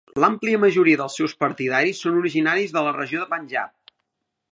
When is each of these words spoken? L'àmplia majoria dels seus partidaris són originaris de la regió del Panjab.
L'àmplia 0.21 0.59
majoria 0.61 0.99
dels 1.01 1.17
seus 1.19 1.35
partidaris 1.43 2.01
són 2.05 2.17
originaris 2.21 2.73
de 2.79 2.83
la 2.87 2.95
regió 2.97 3.21
del 3.21 3.29
Panjab. 3.35 3.93